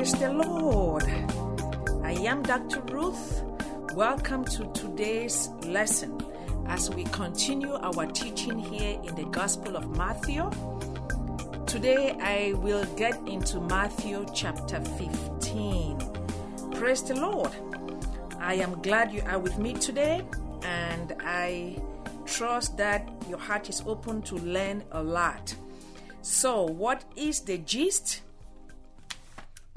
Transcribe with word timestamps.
Praise 0.00 0.18
the 0.18 0.32
Lord. 0.32 1.04
I 2.02 2.12
am 2.12 2.42
Dr. 2.42 2.80
Ruth. 2.90 3.42
Welcome 3.94 4.46
to 4.46 4.64
today's 4.72 5.50
lesson 5.66 6.18
as 6.68 6.88
we 6.88 7.04
continue 7.04 7.74
our 7.74 8.06
teaching 8.06 8.58
here 8.58 8.98
in 9.04 9.14
the 9.14 9.26
Gospel 9.26 9.76
of 9.76 9.94
Matthew. 9.98 10.50
Today 11.66 12.16
I 12.18 12.54
will 12.54 12.86
get 12.96 13.14
into 13.28 13.60
Matthew 13.60 14.24
chapter 14.34 14.80
15. 14.80 15.98
Praise 16.76 17.02
the 17.02 17.16
Lord. 17.16 17.52
I 18.38 18.54
am 18.54 18.80
glad 18.80 19.12
you 19.12 19.20
are 19.26 19.38
with 19.38 19.58
me 19.58 19.74
today 19.74 20.22
and 20.62 21.14
I 21.20 21.76
trust 22.24 22.78
that 22.78 23.06
your 23.28 23.38
heart 23.38 23.68
is 23.68 23.82
open 23.84 24.22
to 24.22 24.36
learn 24.36 24.82
a 24.92 25.02
lot. 25.02 25.54
So, 26.22 26.64
what 26.64 27.04
is 27.16 27.40
the 27.40 27.58
gist 27.58 28.22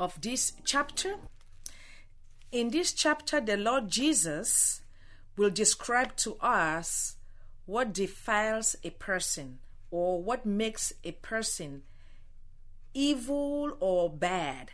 of 0.03 0.19
this 0.19 0.51
chapter? 0.65 1.15
In 2.51 2.71
this 2.71 2.91
chapter, 2.91 3.39
the 3.39 3.55
Lord 3.55 3.89
Jesus 3.89 4.81
will 5.37 5.49
describe 5.49 6.17
to 6.17 6.35
us 6.41 7.15
what 7.65 7.93
defiles 7.93 8.75
a 8.83 8.89
person 8.89 9.59
or 9.89 10.21
what 10.21 10.45
makes 10.45 10.91
a 11.05 11.13
person 11.13 11.83
evil 12.93 13.77
or 13.79 14.09
bad. 14.09 14.71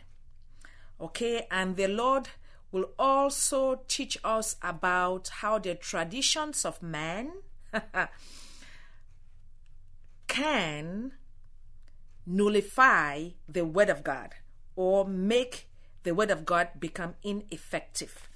Okay, 1.00 1.46
and 1.48 1.76
the 1.76 1.86
Lord 1.86 2.28
will 2.72 2.90
also 2.98 3.82
teach 3.86 4.18
us 4.24 4.56
about 4.62 5.28
how 5.40 5.58
the 5.58 5.76
traditions 5.76 6.64
of 6.64 6.82
man 6.82 7.30
can 10.26 11.12
nullify 12.26 13.28
the 13.48 13.64
Word 13.64 13.88
of 13.88 14.02
God 14.02 14.34
or 14.80 15.04
make 15.04 15.68
the 16.04 16.14
Word 16.14 16.30
of 16.30 16.46
God 16.46 16.68
become 16.80 17.14
ineffective. 17.22 18.30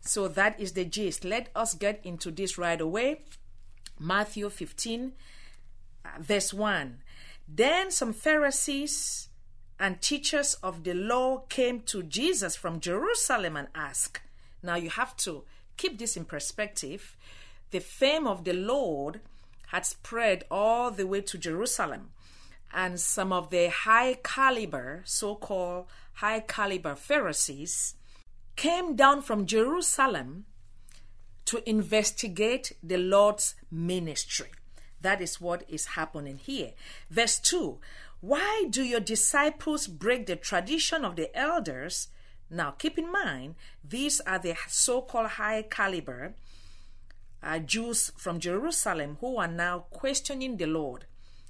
So 0.00 0.26
that 0.26 0.58
is 0.58 0.72
the 0.72 0.86
gist. 0.86 1.22
Let 1.22 1.50
us 1.54 1.74
get 1.74 2.00
into 2.02 2.30
this 2.30 2.56
right 2.56 2.80
away. 2.80 3.20
Matthew 4.00 4.48
15, 4.48 5.12
uh, 6.02 6.08
verse 6.18 6.54
1. 6.54 6.96
Then 7.46 7.90
some 7.90 8.14
Pharisees 8.14 9.28
and 9.78 10.00
teachers 10.00 10.54
of 10.62 10.82
the 10.84 10.94
law 10.94 11.44
came 11.50 11.80
to 11.82 12.02
Jesus 12.02 12.56
from 12.56 12.80
Jerusalem 12.80 13.54
and 13.54 13.68
asked. 13.74 14.22
Now 14.62 14.76
you 14.76 14.88
have 14.88 15.14
to 15.18 15.44
keep 15.76 15.98
this 15.98 16.16
in 16.16 16.24
perspective. 16.24 17.18
The 17.70 17.80
fame 17.80 18.26
of 18.26 18.44
the 18.44 18.54
Lord 18.54 19.20
had 19.66 19.84
spread 19.84 20.44
all 20.50 20.90
the 20.90 21.06
way 21.06 21.20
to 21.20 21.36
Jerusalem 21.36 22.12
and 22.72 22.98
some 22.98 23.32
of 23.32 23.50
the 23.50 23.68
high 23.68 24.14
caliber, 24.22 25.02
so 25.04 25.34
called 25.34 25.86
high 26.14 26.40
caliber 26.40 26.94
Pharisees, 26.94 27.94
came 28.56 28.96
down 28.96 29.22
from 29.22 29.46
Jerusalem 29.46 30.44
to 31.44 31.68
investigate 31.68 32.72
the 32.82 32.98
Lord's 32.98 33.54
ministry. 33.70 34.50
That 35.00 35.20
is 35.20 35.40
what 35.40 35.64
is 35.68 35.86
happening 35.86 36.38
here. 36.38 36.72
Verse 37.10 37.38
2 37.40 37.78
Why 38.20 38.66
do 38.70 38.82
your 38.82 39.00
disciples 39.00 39.86
break 39.86 40.26
the 40.26 40.36
tradition 40.36 41.04
of 41.04 41.16
the 41.16 41.36
elders? 41.36 42.08
Now, 42.48 42.72
keep 42.72 42.98
in 42.98 43.10
mind, 43.10 43.54
these 43.82 44.20
are 44.20 44.38
the 44.38 44.54
so 44.68 45.00
called 45.00 45.26
high 45.26 45.62
caliber 45.62 46.34
uh, 47.42 47.58
Jews 47.58 48.12
from 48.16 48.38
Jerusalem 48.38 49.16
who 49.20 49.38
are 49.38 49.48
now 49.48 49.86
questioning 49.90 50.56
the 50.56 50.66
Lord. 50.66 51.06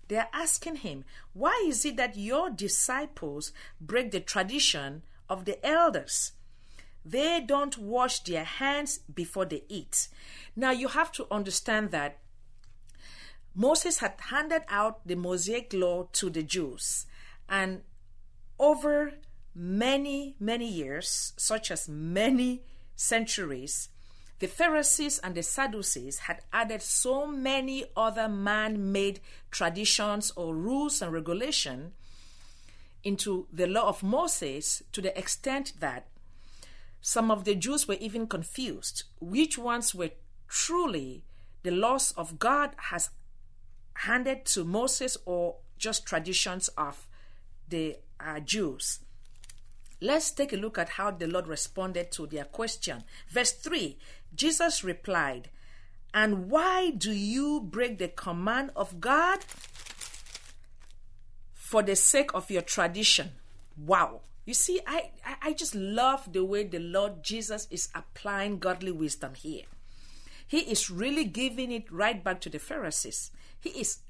They 0.09 0.17
are 0.17 0.29
asking 0.33 0.77
him, 0.77 1.05
Why 1.33 1.65
is 1.67 1.85
it 1.85 1.97
that 1.97 2.17
your 2.17 2.51
disciples 2.51 3.53
break 3.81 4.11
the 4.11 4.21
tradition 4.21 5.03
of 5.29 5.45
the 5.45 5.65
elders? 5.65 6.33
They 7.05 7.41
don't 7.41 7.79
wash 7.79 8.21
their 8.21 8.45
hands 8.45 9.01
before 9.13 9.45
they 9.45 9.65
eat. 9.69 10.09
Now, 10.55 10.71
you 10.71 10.89
have 10.89 11.11
to 11.13 11.27
understand 11.31 11.91
that 11.91 12.19
Moses 13.55 13.99
had 13.99 14.15
handed 14.31 14.63
out 14.69 15.07
the 15.07 15.17
Mosaic 15.17 15.73
law 15.73 16.09
to 16.13 16.31
the 16.31 16.43
Jews, 16.43 17.07
and 17.49 17.83
over 18.59 19.15
many, 19.55 20.37
many 20.39 20.67
years, 20.67 21.33
such 21.37 21.71
as 21.71 21.89
many 21.89 22.63
centuries, 22.97 23.89
the 24.43 24.49
Pharisees 24.49 25.21
and 25.21 25.37
the 25.37 25.43
Sadducees 25.45 26.19
had 26.19 26.41
added 26.53 26.83
so 26.83 27.29
many 27.29 27.85
other 27.97 28.29
man 28.29 28.91
made 28.91 29.21
traditions 29.53 30.33
or 30.35 30.53
rules 30.57 31.01
and 31.01 31.13
regulation 31.13 31.93
into 33.05 33.47
the 33.53 33.69
law 33.69 33.87
of 33.87 34.03
Moses 34.03 34.83
to 34.91 35.01
the 35.01 35.17
extent 35.17 35.75
that 35.79 36.09
some 37.01 37.31
of 37.31 37.45
the 37.45 37.55
Jews 37.55 37.87
were 37.87 37.95
even 38.01 38.27
confused 38.27 39.05
which 39.21 39.59
ones 39.59 39.95
were 39.95 40.11
truly 40.49 41.23
the 41.63 41.71
laws 41.71 42.11
of 42.17 42.41
God 42.41 42.75
has 42.91 43.11
handed 43.95 44.45
to 44.47 44.65
Moses 44.65 45.17
or 45.25 45.59
just 45.79 46.05
traditions 46.05 46.67
of 46.77 47.07
the 47.69 47.97
uh, 48.19 48.41
Jews. 48.41 48.99
Let's 50.01 50.33
take 50.33 50.53
a 50.53 50.57
look 50.57 50.79
at 50.79 50.89
how 50.89 51.13
the 51.13 51.29
Lord 51.29 51.47
responded 51.47 52.11
to 52.11 52.27
their 52.27 52.45
question. 52.45 53.05
Verse 53.29 53.53
3 53.53 53.97
Jesus 54.35 54.83
replied, 54.83 55.51
And 56.15 56.51
why 56.51 56.91
do 56.91 57.13
you 57.13 57.61
break 57.61 57.99
the 57.99 58.09
command 58.09 58.71
of 58.75 59.01
God? 59.01 59.41
For 61.55 61.83
the 61.83 61.97
sake 61.97 62.35
of 62.35 62.51
your 62.51 62.63
tradition. 62.63 63.33
Wow. 63.77 64.21
You 64.45 64.55
see, 64.55 64.81
I, 64.87 65.11
I 65.41 65.53
just 65.53 65.75
love 65.75 66.33
the 66.33 66.45
way 66.45 66.65
the 66.65 66.81
Lord 66.81 67.23
Jesus 67.23 67.69
is 67.71 67.89
applying 67.95 68.59
godly 68.59 68.91
wisdom 68.91 69.35
here. 69.35 69.63
He 70.47 70.59
is 70.59 70.91
really 70.91 71.25
giving 71.25 71.71
it 71.71 71.91
right 71.91 72.23
back 72.23 72.41
to 72.43 72.51
the 72.51 72.59
Pharisees. 72.59 73.31
He 73.59 73.71
is 73.71 74.01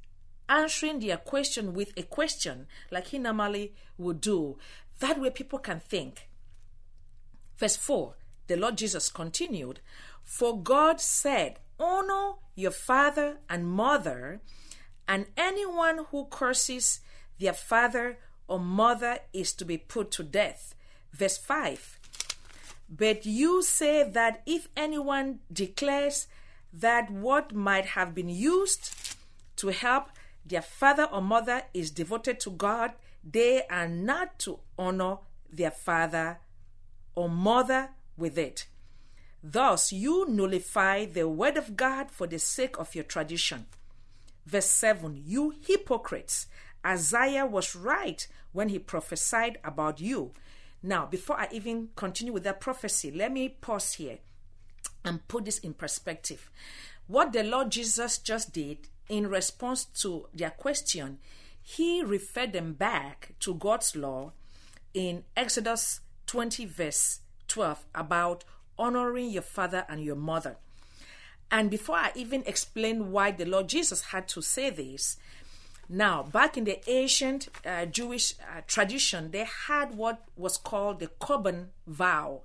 answering 0.49 1.00
their 1.00 1.19
question 1.19 1.72
with 1.72 1.93
a 1.97 2.03
question 2.03 2.66
like 2.91 3.09
he 3.09 3.19
normally 3.19 3.75
would 3.99 4.21
do. 4.21 4.59
That 4.99 5.21
way 5.21 5.31
people 5.31 5.59
can 5.59 5.81
think. 5.81 6.28
Verse 7.59 7.77
4 7.77 8.15
the 8.47 8.56
Lord 8.56 8.78
Jesus 8.78 9.08
continued, 9.08 9.80
For 10.25 10.60
God 10.60 11.00
said, 11.00 11.58
Honor 11.78 12.34
your 12.54 12.70
father 12.70 13.38
and 13.48 13.66
mother, 13.66 14.41
and 15.08 15.26
anyone 15.36 16.06
who 16.10 16.26
curses 16.26 17.00
their 17.38 17.53
father 17.53 18.19
or 18.47 18.60
mother 18.60 19.19
is 19.32 19.53
to 19.54 19.64
be 19.64 19.78
put 19.78 20.10
to 20.12 20.22
death. 20.22 20.75
Verse 21.12 21.36
5 21.38 21.98
But 22.88 23.26
you 23.26 23.62
say 23.62 24.08
that 24.08 24.42
if 24.47 24.69
anyone 24.76 25.41
declares 25.53 26.26
that 26.72 27.10
what 27.10 27.54
might 27.54 27.86
have 27.86 28.14
been 28.14 28.28
used 28.28 29.16
to 29.56 29.69
help 29.69 30.09
their 30.44 30.62
father 30.62 31.04
or 31.04 31.20
mother 31.22 31.62
is 31.74 31.91
devoted 31.91 32.41
to 32.41 32.50
God, 32.50 32.92
they 33.22 33.62
are 33.70 33.88
not 33.88 34.38
to 34.41 34.60
honor 34.78 35.19
their 35.50 35.70
father 35.70 36.38
or 37.14 37.28
mother 37.28 37.91
with 38.17 38.39
it. 38.39 38.67
Thus, 39.43 39.93
you 39.93 40.27
nullify 40.28 41.05
the 41.05 41.28
word 41.28 41.56
of 41.56 41.77
God 41.77 42.11
for 42.11 42.27
the 42.27 42.39
sake 42.39 42.78
of 42.78 42.95
your 42.95 43.05
tradition. 43.05 43.67
Verse 44.47 44.67
7 44.67 45.23
You 45.25 45.55
hypocrites, 45.67 46.47
Isaiah 46.84 47.47
was 47.47 47.75
right 47.75 48.27
when 48.53 48.69
he 48.69 48.78
prophesied 48.78 49.59
about 49.65 50.01
you. 50.01 50.33
Now, 50.83 51.06
before 51.06 51.39
I 51.39 51.49
even 51.53 51.91
continue 51.97 52.33
with 52.33 52.45
that 52.45 52.61
prophecy, 52.61 53.11
let 53.11 53.33
me 53.33 53.49
pause 53.49 53.95
here 53.95 54.19
and 55.05 55.27
put 55.28 55.45
this 55.45 55.59
in 55.59 55.75
perspective. 55.75 56.51
What 57.06 57.33
the 57.33 57.43
Lord 57.43 57.71
Jesus 57.71 58.19
just 58.19 58.53
did 58.53 58.89
in 59.09 59.28
response 59.28 59.84
to 59.84 60.28
their 60.33 60.51
question, 60.51 61.19
he 61.62 62.03
referred 62.03 62.53
them 62.53 62.72
back 62.72 63.34
to 63.41 63.55
God's 63.55 63.95
law 63.95 64.33
in 64.95 65.25
Exodus 65.36 66.01
20, 66.27 66.66
verse 66.66 67.21
12, 67.53 67.84
about 67.95 68.45
honoring 68.78 69.31
your 69.31 69.43
father 69.43 69.84
and 69.89 70.03
your 70.03 70.16
mother. 70.16 70.57
And 71.51 71.71
before 71.71 71.97
I 71.97 72.13
even 72.15 72.43
explain 72.47 73.13
why 73.13 73.31
the 73.31 73.45
Lord 73.45 73.69
Jesus 73.69 74.04
had 74.04 74.27
to 74.28 74.41
say 74.41 74.71
this, 74.71 75.19
now, 75.87 76.22
back 76.22 76.57
in 76.57 76.65
the 76.65 76.81
ancient 76.89 77.49
uh, 77.66 77.84
Jewish 77.84 78.34
uh, 78.41 78.63
tradition, 78.66 79.31
they 79.31 79.47
had 79.66 79.95
what 79.95 80.22
was 80.37 80.57
called 80.57 81.01
the 81.01 81.09
Korban 81.21 81.66
vow. 81.87 82.41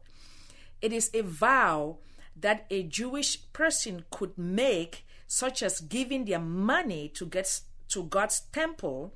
It 0.81 0.91
is 0.91 1.09
a 1.13 1.21
vow 1.21 1.99
that 2.35 2.65
a 2.69 2.83
Jewish 2.83 3.39
person 3.53 4.03
could 4.11 4.37
make, 4.37 5.05
such 5.27 5.63
as 5.63 5.79
giving 5.79 6.25
their 6.25 6.39
money 6.39 7.07
to 7.15 7.25
get 7.25 7.61
to 7.89 8.03
God's 8.03 8.41
temple 8.51 9.13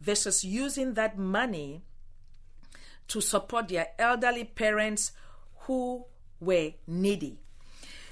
versus 0.00 0.42
using 0.42 0.94
that 0.94 1.18
money 1.18 1.82
to 3.08 3.20
support 3.20 3.68
their 3.68 3.88
elderly 3.98 4.44
parents 4.44 5.12
who 5.66 6.06
were 6.40 6.72
needy. 6.86 7.38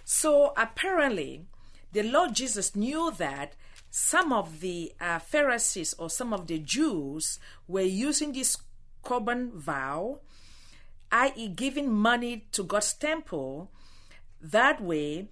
So 0.04 0.52
apparently, 0.56 1.46
the 1.92 2.02
Lord 2.02 2.34
Jesus 2.34 2.74
knew 2.76 3.12
that 3.18 3.54
some 3.90 4.32
of 4.32 4.60
the 4.60 4.92
uh, 5.00 5.18
Pharisees 5.18 5.94
or 5.94 6.10
some 6.10 6.32
of 6.32 6.46
the 6.46 6.58
Jews 6.58 7.38
were 7.68 7.82
using 7.82 8.32
this 8.32 8.56
Korban 9.04 9.52
vow 9.52 10.20
i.e., 11.14 11.48
giving 11.48 11.92
money 11.92 12.46
to 12.50 12.64
God's 12.64 12.92
temple, 12.92 13.70
that 14.40 14.80
way 14.80 15.28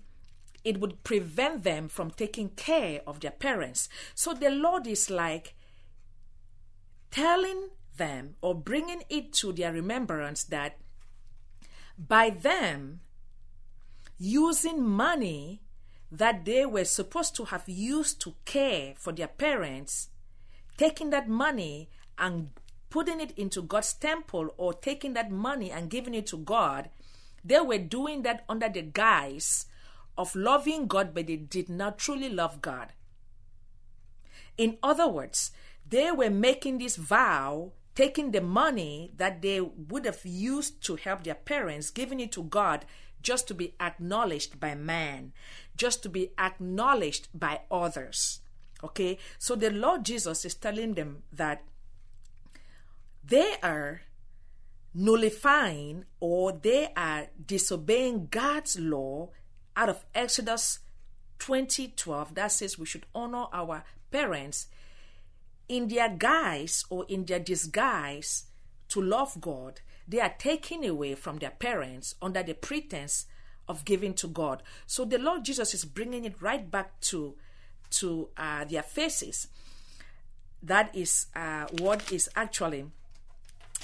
it 0.64 0.78
would 0.78 1.02
prevent 1.02 1.64
them 1.64 1.88
from 1.88 2.12
taking 2.12 2.50
care 2.50 3.00
of 3.04 3.18
their 3.18 3.32
parents. 3.32 3.88
So 4.14 4.32
the 4.32 4.50
Lord 4.50 4.86
is 4.86 5.10
like 5.10 5.54
telling 7.10 7.70
them 7.96 8.36
or 8.40 8.54
bringing 8.54 9.02
it 9.10 9.32
to 9.34 9.52
their 9.52 9.72
remembrance 9.72 10.44
that 10.44 10.78
by 11.98 12.30
them 12.30 13.00
using 14.18 14.82
money 14.82 15.60
that 16.10 16.44
they 16.44 16.66
were 16.66 16.84
supposed 16.84 17.34
to 17.36 17.44
have 17.46 17.68
used 17.68 18.20
to 18.20 18.34
care 18.44 18.94
for 18.96 19.12
their 19.12 19.28
parents, 19.28 20.08
taking 20.76 21.10
that 21.10 21.28
money 21.28 21.88
and 22.18 22.50
putting 22.90 23.20
it 23.20 23.32
into 23.38 23.62
God's 23.62 23.94
temple 23.94 24.54
or 24.58 24.74
taking 24.74 25.14
that 25.14 25.30
money 25.30 25.70
and 25.70 25.88
giving 25.88 26.14
it 26.14 26.26
to 26.26 26.36
God, 26.36 26.90
they 27.42 27.58
were 27.60 27.78
doing 27.78 28.22
that 28.22 28.44
under 28.48 28.68
the 28.68 28.82
guise 28.82 29.66
of 30.18 30.36
loving 30.36 30.86
God, 30.86 31.14
but 31.14 31.26
they 31.26 31.36
did 31.36 31.70
not 31.70 31.98
truly 31.98 32.28
love 32.28 32.60
God. 32.60 32.88
In 34.58 34.76
other 34.82 35.08
words, 35.08 35.52
they 35.88 36.12
were 36.12 36.30
making 36.30 36.78
this 36.78 36.96
vow, 36.96 37.72
taking 37.94 38.30
the 38.30 38.40
money 38.40 39.12
that 39.16 39.42
they 39.42 39.60
would 39.60 40.04
have 40.04 40.24
used 40.24 40.82
to 40.84 40.96
help 40.96 41.24
their 41.24 41.34
parents, 41.34 41.90
giving 41.90 42.20
it 42.20 42.32
to 42.32 42.42
God 42.42 42.84
just 43.22 43.46
to 43.48 43.54
be 43.54 43.74
acknowledged 43.80 44.58
by 44.58 44.74
man, 44.74 45.32
just 45.76 46.02
to 46.02 46.08
be 46.08 46.32
acknowledged 46.38 47.28
by 47.34 47.60
others. 47.70 48.40
Okay, 48.82 49.18
so 49.38 49.54
the 49.54 49.70
Lord 49.70 50.04
Jesus 50.04 50.44
is 50.44 50.54
telling 50.54 50.94
them 50.94 51.22
that 51.32 51.62
they 53.24 53.54
are 53.62 54.02
nullifying 54.94 56.04
or 56.20 56.52
they 56.52 56.88
are 56.96 57.28
disobeying 57.46 58.26
God's 58.30 58.78
law 58.78 59.30
out 59.76 59.88
of 59.88 60.04
Exodus 60.14 60.80
2012 61.38 62.34
that 62.34 62.52
says 62.52 62.78
we 62.78 62.86
should 62.86 63.06
honor 63.14 63.46
our 63.52 63.84
parents 64.10 64.66
in 65.72 65.88
their 65.88 66.10
guise 66.10 66.84
or 66.90 67.06
in 67.08 67.24
their 67.24 67.38
disguise 67.38 68.44
to 68.88 69.00
love 69.00 69.40
God, 69.40 69.80
they 70.06 70.20
are 70.20 70.34
taken 70.38 70.84
away 70.84 71.14
from 71.14 71.38
their 71.38 71.50
parents 71.50 72.14
under 72.20 72.42
the 72.42 72.52
pretense 72.52 73.24
of 73.66 73.86
giving 73.86 74.12
to 74.14 74.28
God. 74.28 74.62
So 74.86 75.06
the 75.06 75.18
Lord 75.18 75.44
Jesus 75.46 75.72
is 75.72 75.86
bringing 75.86 76.26
it 76.26 76.40
right 76.42 76.70
back 76.70 77.00
to 77.12 77.34
to 77.92 78.28
uh, 78.36 78.64
their 78.64 78.82
faces. 78.82 79.48
That 80.62 80.94
is 80.94 81.26
uh, 81.34 81.66
what 81.78 82.12
is 82.12 82.28
actually 82.36 82.84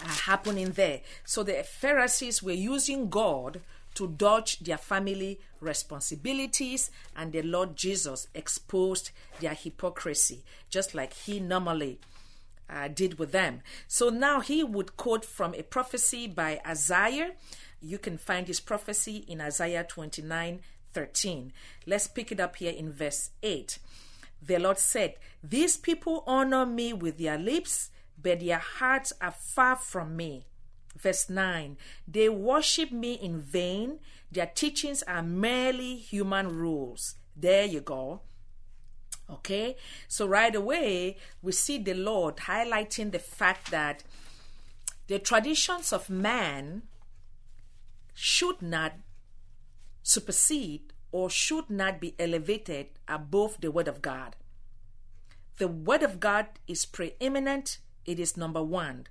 uh, 0.03 0.09
happening 0.09 0.73
there. 0.73 1.01
So 1.25 1.43
the 1.43 1.63
Pharisees 1.63 2.43
were 2.43 2.53
using 2.53 3.09
God 3.09 3.61
to 3.95 4.09
dodge 4.09 4.61
their 4.61 4.79
family 4.79 5.41
responsibilities, 5.61 6.91
and 7.17 7.33
the 7.33 7.43
Lord 7.43 7.77
Jesus 7.77 8.29
exposed 8.35 9.11
their 9.41 9.55
hypocrisy, 9.55 10.45
just 10.71 10.95
like 10.95 11.13
he 11.13 11.41
normally 11.41 11.99
uh, 12.71 12.89
did 12.89 13.19
with 13.19 13.33
them. 13.33 13.63
So 13.87 14.09
now 14.09 14.41
he 14.41 14.63
would 14.63 14.97
quote 14.97 15.25
from 15.25 15.55
a 15.55 15.63
prophecy 15.63 16.27
by 16.27 16.61
Isaiah. 16.67 17.33
You 17.81 17.99
can 17.99 18.19
find 18.19 18.47
this 18.47 18.61
prophecy 18.61 19.25
in 19.29 19.41
Isaiah 19.41 19.85
29 19.85 20.61
13. 20.95 21.53
Let's 21.87 22.07
pick 22.09 22.33
it 22.33 22.41
up 22.41 22.57
here 22.57 22.73
in 22.73 22.91
verse 22.91 23.31
8. 23.43 23.79
The 24.41 24.59
Lord 24.59 24.79
said, 24.79 25.15
These 25.43 25.77
people 25.77 26.25
honor 26.27 26.65
me 26.65 26.93
with 26.93 27.19
their 27.19 27.39
lips, 27.39 27.91
but 28.21 28.41
their 28.41 28.59
hearts 28.59 29.13
are 29.21 29.33
far 29.33 29.77
from 29.77 30.17
me. 30.17 30.47
Verse 30.99 31.31
9 31.31 31.77
They 32.07 32.29
worship 32.29 32.91
me 32.91 33.15
in 33.15 33.41
vain. 33.41 34.01
Their 34.31 34.47
teachings 34.47 35.03
are 35.05 35.23
merely 35.23 35.97
human 35.97 36.49
rules. 36.49 37.15
There 37.37 37.65
you 37.65 37.81
go. 37.81 38.21
Okay, 39.31 39.77
so 40.09 40.27
right 40.27 40.55
away 40.55 41.17
we 41.43 41.53
see 41.53 41.79
the 41.79 41.95
Lord 41.95 42.37
highlighting 42.37 43.13
the 43.13 43.19
fact 43.19 43.71
that 43.71 44.03
the 45.07 45.19
traditions 45.19 45.93
of 45.93 46.09
man 46.09 46.83
should 48.15 48.63
not 48.63 48.95
supersede 50.03 50.93
or 51.13 51.29
should 51.29 51.69
not 51.71 52.01
be 52.01 52.15
elevated 52.19 52.87
above 53.07 53.61
the 53.61 53.71
Word 53.71 53.89
of 53.89 54.03
God. 54.03 54.37
The 55.59 55.69
Word 55.69 56.03
of 56.03 56.21
God 56.21 56.47
is 56.67 56.87
preeminent, 56.87 57.79
it 58.07 58.19
is 58.19 58.37
number 58.37 58.63
one. 58.63 59.07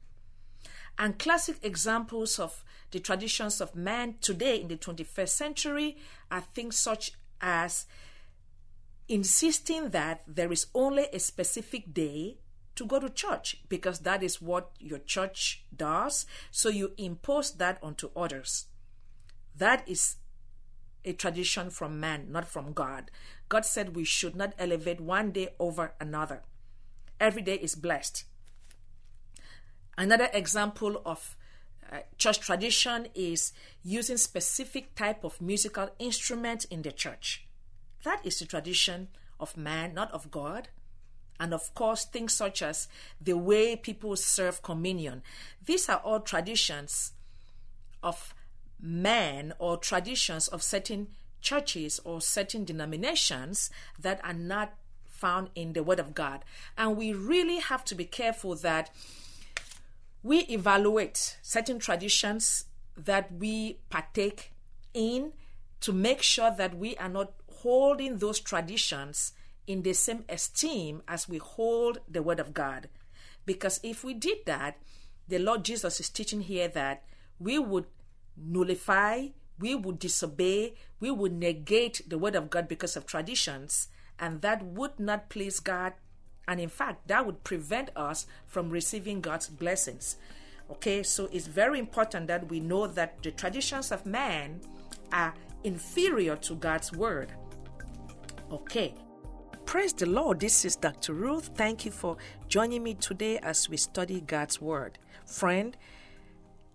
And 0.97 1.19
classic 1.19 1.57
examples 1.61 2.39
of 2.39 2.63
the 2.91 2.99
traditions 2.99 3.61
of 3.61 3.75
man 3.75 4.15
today 4.21 4.61
in 4.61 4.67
the 4.67 4.77
21st 4.77 5.29
century 5.29 5.97
are 6.31 6.41
things 6.41 6.77
such 6.77 7.11
as 7.39 7.85
insisting 9.07 9.89
that 9.89 10.23
there 10.27 10.51
is 10.51 10.67
only 10.73 11.07
a 11.13 11.19
specific 11.19 11.93
day 11.93 12.37
to 12.75 12.85
go 12.85 12.99
to 12.99 13.09
church 13.09 13.57
because 13.69 13.99
that 13.99 14.23
is 14.23 14.41
what 14.41 14.71
your 14.79 14.99
church 14.99 15.63
does. 15.75 16.25
So 16.51 16.69
you 16.69 16.93
impose 16.97 17.51
that 17.53 17.79
onto 17.81 18.09
others. 18.15 18.67
That 19.55 19.87
is 19.87 20.17
a 21.03 21.13
tradition 21.13 21.69
from 21.69 21.99
man, 21.99 22.27
not 22.31 22.47
from 22.47 22.73
God. 22.73 23.11
God 23.49 23.65
said 23.65 23.95
we 23.95 24.03
should 24.03 24.35
not 24.35 24.53
elevate 24.59 24.99
one 24.99 25.31
day 25.31 25.49
over 25.59 25.93
another. 25.99 26.43
Every 27.19 27.41
day 27.41 27.55
is 27.55 27.75
blessed. 27.75 28.25
Another 29.97 30.29
example 30.33 31.01
of 31.05 31.35
uh, 31.91 31.99
church 32.17 32.39
tradition 32.39 33.07
is 33.15 33.53
using 33.83 34.17
specific 34.17 34.93
type 34.95 35.23
of 35.23 35.41
musical 35.41 35.89
instrument 35.99 36.65
in 36.65 36.81
the 36.81 36.91
church. 36.91 37.45
That 38.03 38.25
is 38.25 38.39
the 38.39 38.45
tradition 38.45 39.07
of 39.39 39.57
man, 39.57 39.93
not 39.93 40.11
of 40.11 40.29
God. 40.29 40.69
And 41.39 41.53
of 41.53 41.73
course, 41.73 42.05
things 42.05 42.33
such 42.33 42.61
as 42.61 42.87
the 43.21 43.37
way 43.37 43.75
people 43.75 44.15
serve 44.15 44.61
communion. 44.61 45.21
These 45.63 45.89
are 45.89 46.01
all 46.03 46.19
traditions 46.19 47.13
of 48.03 48.33
man 48.79 49.53
or 49.59 49.77
traditions 49.77 50.47
of 50.47 50.63
certain 50.63 51.07
churches 51.41 51.99
or 52.03 52.21
certain 52.21 52.65
denominations 52.65 53.69
that 53.99 54.19
are 54.23 54.33
not 54.33 54.73
found 55.05 55.49
in 55.55 55.73
the 55.73 55.83
Word 55.83 55.99
of 55.99 56.13
God. 56.13 56.43
And 56.77 56.97
we 56.97 57.13
really 57.13 57.59
have 57.59 57.83
to 57.85 57.95
be 57.95 58.05
careful 58.05 58.55
that 58.55 58.89
we 60.23 60.39
evaluate 60.41 61.37
certain 61.41 61.79
traditions 61.79 62.65
that 62.95 63.31
we 63.31 63.79
partake 63.89 64.53
in 64.93 65.33
to 65.81 65.93
make 65.93 66.21
sure 66.21 66.51
that 66.51 66.77
we 66.77 66.95
are 66.97 67.09
not 67.09 67.33
holding 67.61 68.17
those 68.17 68.39
traditions 68.39 69.33
in 69.67 69.83
the 69.83 69.93
same 69.93 70.23
esteem 70.29 71.01
as 71.07 71.29
we 71.29 71.37
hold 71.37 71.99
the 72.07 72.23
Word 72.23 72.39
of 72.39 72.53
God. 72.53 72.89
Because 73.45 73.79
if 73.83 74.03
we 74.03 74.13
did 74.13 74.39
that, 74.45 74.77
the 75.27 75.39
Lord 75.39 75.63
Jesus 75.63 75.99
is 75.99 76.09
teaching 76.09 76.41
here 76.41 76.67
that 76.69 77.03
we 77.39 77.59
would 77.59 77.85
nullify, 78.35 79.27
we 79.59 79.75
would 79.75 79.99
disobey, 79.99 80.75
we 80.99 81.11
would 81.11 81.33
negate 81.33 82.01
the 82.07 82.17
Word 82.17 82.35
of 82.35 82.49
God 82.49 82.67
because 82.67 82.95
of 82.95 83.05
traditions, 83.05 83.89
and 84.19 84.41
that 84.41 84.63
would 84.63 84.99
not 84.99 85.29
please 85.29 85.59
God 85.59 85.93
and 86.47 86.59
in 86.59 86.69
fact, 86.69 87.07
that 87.07 87.25
would 87.25 87.43
prevent 87.43 87.89
us 87.95 88.25
from 88.45 88.69
receiving 88.69 89.21
God's 89.21 89.49
blessings. 89.49 90.17
Okay, 90.69 91.03
so 91.03 91.29
it's 91.31 91.47
very 91.47 91.79
important 91.79 92.27
that 92.27 92.49
we 92.49 92.59
know 92.59 92.87
that 92.87 93.21
the 93.23 93.31
traditions 93.31 93.91
of 93.91 94.05
man 94.05 94.61
are 95.11 95.33
inferior 95.63 96.35
to 96.37 96.55
God's 96.55 96.91
word. 96.91 97.31
Okay. 98.51 98.93
Praise 99.65 99.91
the 99.91 100.05
Lord. 100.05 100.39
This 100.39 100.63
is 100.63 100.77
Dr. 100.77 101.13
Ruth. 101.13 101.51
Thank 101.55 101.83
you 101.83 101.91
for 101.91 102.15
joining 102.47 102.83
me 102.83 102.93
today 102.93 103.37
as 103.39 103.69
we 103.69 103.75
study 103.75 104.21
God's 104.21 104.61
word. 104.61 104.97
Friend, 105.25 105.75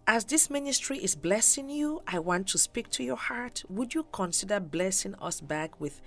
as 0.06 0.26
this 0.26 0.50
ministry 0.50 0.98
is 0.98 1.14
blessing 1.16 1.70
you, 1.70 2.02
I 2.06 2.18
want 2.18 2.48
to 2.48 2.58
speak 2.58 2.90
to 2.90 3.02
your 3.02 3.16
heart. 3.16 3.62
Would 3.70 3.94
you 3.94 4.04
consider 4.12 4.60
blessing 4.60 5.14
us 5.22 5.40
back 5.40 5.80
with 5.80 6.02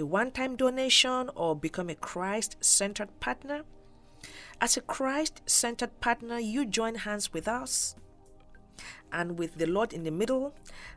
a 0.00 0.04
one 0.06 0.30
time 0.30 0.56
donation, 0.56 1.30
or 1.36 1.54
become 1.54 1.88
a 1.88 1.94
Christ 1.94 2.56
centered 2.60 3.20
partner. 3.20 3.62
As 4.60 4.76
a 4.76 4.80
Christ 4.80 5.42
centered 5.46 6.00
partner, 6.00 6.38
you 6.38 6.66
join 6.66 6.96
hands 6.96 7.32
with 7.32 7.46
us 7.46 7.94
and 9.12 9.38
with 9.38 9.56
the 9.56 9.66
Lord 9.66 9.92
in 9.92 10.04
the 10.04 10.10
middle, 10.10 10.54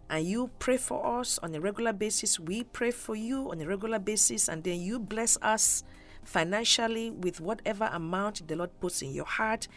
and 0.10 0.26
you 0.26 0.50
pray 0.60 0.78
for 0.78 1.20
us 1.20 1.38
on 1.40 1.54
a 1.56 1.60
regular 1.60 1.94
basis. 1.94 2.40
We 2.40 2.64
pray 2.64 2.92
for 2.92 3.16
you 3.16 3.52
on 3.52 3.62
a 3.62 3.68
regular 3.68 4.00
basis, 4.00 4.48
and 4.48 4.64
then 4.64 4.80
you 4.82 5.00
bless 5.00 5.38
us 5.42 5.84
financially 6.24 7.12
with 7.12 7.42
whatever 7.42 7.90
amount 7.92 8.48
the 8.48 8.56
Lord 8.56 8.72
puts 8.80 9.02
in 9.02 9.14
your 9.14 9.26
heart. 9.26 9.68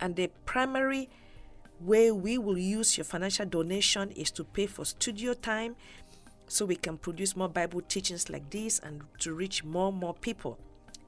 And 0.00 0.16
the 0.16 0.30
primary 0.44 1.08
way 1.80 2.10
we 2.10 2.38
will 2.38 2.58
use 2.58 2.96
your 2.96 3.04
financial 3.04 3.46
donation 3.46 4.10
is 4.10 4.30
to 4.32 4.44
pay 4.44 4.66
for 4.66 4.84
studio 4.84 5.32
time 5.34 5.76
so 6.48 6.64
we 6.64 6.76
can 6.76 6.96
produce 6.96 7.36
more 7.36 7.48
Bible 7.48 7.82
teachings 7.82 8.28
like 8.28 8.50
this 8.50 8.78
and 8.80 9.02
to 9.18 9.32
reach 9.34 9.64
more 9.64 9.90
and 9.90 9.98
more 9.98 10.14
people. 10.14 10.58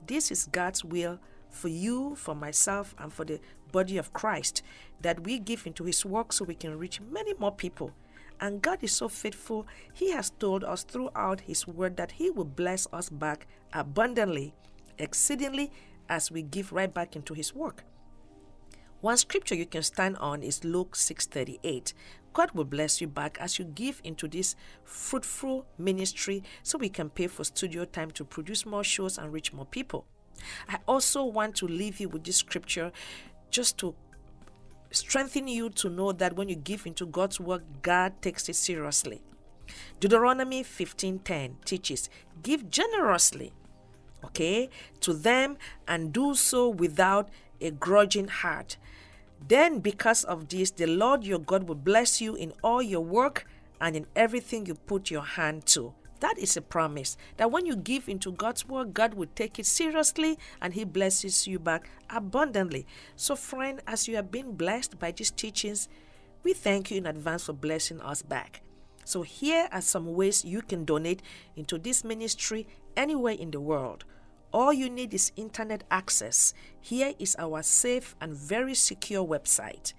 This 0.07 0.31
is 0.31 0.49
God's 0.53 0.85
will 0.85 1.19
for 1.51 1.69
you, 1.69 2.15
for 2.15 2.35
myself, 2.35 2.95
and 2.99 3.13
for 3.13 3.25
the 3.25 3.41
body 3.73 3.97
of 3.99 4.13
Christ 4.13 4.63
that 5.01 5.25
we 5.25 5.39
give 5.39 5.67
into 5.67 5.85
His 5.85 6.05
work 6.05 6.33
so 6.33 6.45
we 6.45 6.55
can 6.55 6.79
reach 6.79 7.01
many 7.01 7.35
more 7.35 7.53
people. 7.53 7.93
And 8.41 8.63
God 8.63 8.79
is 8.83 8.93
so 8.93 9.09
faithful. 9.09 9.67
He 9.93 10.13
has 10.13 10.31
told 10.31 10.65
us 10.65 10.83
throughout 10.83 11.41
His 11.41 11.67
word 11.67 11.97
that 11.97 12.13
He 12.13 12.31
will 12.31 12.45
bless 12.45 12.87
us 12.93 13.11
back 13.11 13.47
abundantly, 13.73 14.55
exceedingly, 14.99 15.71
as 16.09 16.31
we 16.31 16.43
give 16.43 16.73
right 16.73 16.93
back 16.93 17.17
into 17.17 17.35
His 17.35 17.55
work. 17.55 17.85
One 19.01 19.17
scripture 19.17 19.55
you 19.55 19.65
can 19.65 19.83
stand 19.83 20.19
on 20.19 20.43
is 20.43 20.63
Luke 20.63 20.95
6:38. 20.95 21.95
God 22.35 22.51
will 22.53 22.67
bless 22.67 23.01
you 23.01 23.09
back 23.09 23.39
as 23.41 23.59
you 23.59 23.65
give 23.65 24.03
into 24.05 24.29
this 24.29 24.57
fruitful 24.85 25.65
ministry 25.79 26.43
so 26.63 26.77
we 26.77 26.91
can 26.91 27.09
pay 27.09 27.27
for 27.27 27.45
studio 27.45 27.87
time 27.87 28.11
to 28.11 28.27
produce 28.27 28.67
more 28.67 28.85
shows 28.85 29.17
and 29.17 29.33
reach 29.33 29.55
more 29.55 29.65
people. 29.65 30.05
I 30.69 30.81
also 30.87 31.25
want 31.25 31.57
to 31.57 31.67
leave 31.67 31.99
you 31.99 32.11
with 32.11 32.25
this 32.25 32.37
scripture 32.37 32.93
just 33.51 33.79
to 33.79 33.95
strengthen 34.91 35.49
you 35.49 35.71
to 35.71 35.89
know 35.89 36.13
that 36.13 36.37
when 36.37 36.51
you 36.51 36.57
give 36.57 36.87
into 36.87 37.07
God's 37.07 37.41
work, 37.41 37.63
God 37.81 38.21
takes 38.21 38.51
it 38.51 38.57
seriously. 38.57 39.23
Deuteronomy 39.99 40.63
15:10 40.63 41.57
teaches, 41.65 42.11
"Give 42.43 42.69
generously, 42.69 43.55
okay, 44.25 44.69
to 45.01 45.15
them 45.15 45.57
and 45.89 46.13
do 46.13 46.35
so 46.35 46.69
without 46.69 47.31
a 47.61 47.71
grudging 47.71 48.29
heart." 48.29 48.77
Then, 49.47 49.81
because 49.81 50.25
of 50.25 50.49
this, 50.49 50.71
the 50.71 50.87
Lord 50.87 51.25
your 51.25 51.39
God 51.39 51.65
will 51.65 51.75
bless 51.75 52.21
you 52.21 52.35
in 52.35 52.53
all 52.63 52.83
your 52.83 53.01
work 53.01 53.47
and 53.81 53.97
in 53.97 54.07
everything 54.15 54.67
you 54.67 54.75
put 54.75 55.11
your 55.11 55.23
hand 55.23 55.67
to. 55.67 55.95
That 56.21 56.39
is 56.39 56.57
a 56.57 56.63
promise 56.63 57.17
that 57.39 57.51
when 57.51 57.65
you 57.65 57.75
give 57.75 58.07
into 58.07 58.31
God's 58.31 58.69
word, 58.69 58.93
God 58.93 59.15
will 59.15 59.29
take 59.35 59.59
it 59.59 59.65
seriously 59.65 60.39
and 60.61 60.75
He 60.75 60.85
blesses 60.85 61.47
you 61.47 61.59
back 61.59 61.89
abundantly. 62.11 62.87
So, 63.17 63.35
friend, 63.35 63.81
as 63.87 64.07
you 64.07 64.17
have 64.17 64.31
been 64.31 64.53
blessed 64.53 64.99
by 64.99 65.13
these 65.13 65.31
teachings, 65.31 65.89
we 66.43 66.53
thank 66.53 66.91
you 66.91 66.99
in 66.99 67.07
advance 67.07 67.47
for 67.47 67.55
blessing 67.55 68.01
us 68.03 68.21
back. 68.21 68.61
So, 69.07 69.23
here 69.23 69.69
are 69.73 69.81
some 69.81 70.15
ways 70.15 70.45
you 70.45 70.61
can 70.61 70.85
donate 70.85 71.23
into 71.57 71.79
this 71.79 72.05
ministry 72.05 72.67
anywhere 72.97 73.35
in 73.35 73.51
the 73.51 73.61
world. 73.61 74.05
All 74.53 74.73
you 74.73 74.91
need 74.91 75.15
is 75.15 75.31
internet 75.37 75.85
access. 75.91 76.53
Here 76.81 77.15
is 77.19 77.37
our 77.39 77.63
safe 77.63 78.17
and 78.21 78.35
very 78.35 78.75
secure 78.75 79.25
website 79.25 79.93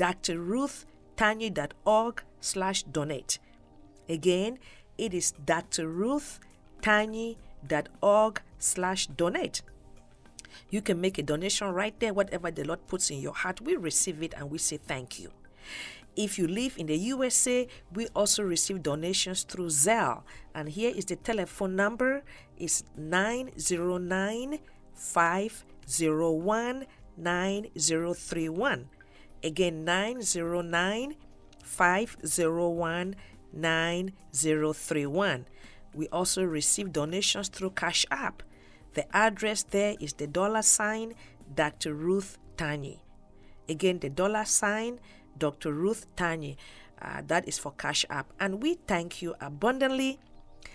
drruthtanyi.org 0.00 2.22
slash 2.40 2.82
donate. 2.84 3.38
Again, 4.08 4.58
it 4.96 5.12
is 5.14 5.34
drruthtanyi.org 5.44 8.42
slash 8.58 9.06
donate. 9.06 9.62
You 10.70 10.82
can 10.82 11.00
make 11.00 11.18
a 11.18 11.22
donation 11.22 11.68
right 11.68 11.94
there, 12.00 12.12
whatever 12.12 12.50
the 12.50 12.64
Lord 12.64 12.84
puts 12.86 13.08
in 13.10 13.20
your 13.20 13.34
heart. 13.34 13.60
We 13.60 13.76
receive 13.76 14.20
it 14.22 14.34
and 14.36 14.50
we 14.50 14.58
say 14.58 14.78
thank 14.78 15.20
you. 15.20 15.30
If 16.16 16.38
you 16.38 16.46
live 16.46 16.76
in 16.76 16.86
the 16.86 16.96
USA, 16.96 17.68
we 17.94 18.08
also 18.08 18.42
receive 18.42 18.82
donations 18.82 19.44
through 19.44 19.68
Zelle. 19.68 20.22
And 20.54 20.68
here 20.68 20.92
is 20.94 21.04
the 21.04 21.16
telephone 21.16 21.76
number. 21.76 22.22
It's 22.58 22.82
909 22.96 24.58
501 24.94 26.86
9031. 27.16 28.88
Again, 29.42 29.84
909 29.84 31.14
501 31.64 33.16
9031. 33.52 35.46
We 35.94 36.08
also 36.08 36.44
receive 36.44 36.92
donations 36.92 37.48
through 37.48 37.70
Cash 37.70 38.06
App. 38.10 38.42
The 38.94 39.04
address 39.16 39.62
there 39.62 39.94
is 40.00 40.14
the 40.14 40.26
dollar 40.26 40.62
sign 40.62 41.14
Dr. 41.54 41.94
Ruth 41.94 42.38
Tanyi. 42.56 43.00
Again, 43.68 44.00
the 44.00 44.10
dollar 44.10 44.44
sign 44.44 44.98
Dr. 45.40 45.72
Ruth 45.72 46.06
Tanyi. 46.14 46.56
Uh, 47.02 47.22
that 47.26 47.48
is 47.48 47.58
for 47.58 47.72
Cash 47.72 48.04
App. 48.08 48.32
And 48.38 48.62
we 48.62 48.74
thank 48.86 49.22
you 49.22 49.34
abundantly 49.40 50.20